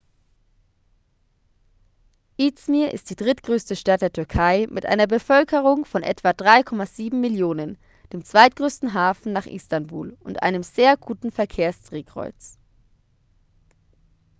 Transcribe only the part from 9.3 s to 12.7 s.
nach istanbul und einem sehr guten verkehrsdrehkreuz